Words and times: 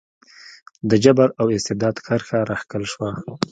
د 0.89 0.91
جبر 1.03 1.29
او 1.39 1.47
استبداد 1.57 1.95
کرښه 2.05 2.39
راښکل 2.49 2.83
شوه. 2.91 3.09